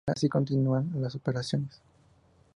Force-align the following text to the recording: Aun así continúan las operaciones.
Aun 0.07 0.15
así 0.15 0.27
continúan 0.29 0.89
las 0.99 1.13
operaciones. 1.13 1.79